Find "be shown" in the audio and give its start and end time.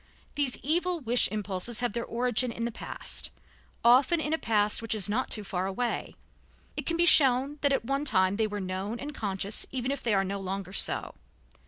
6.97-7.59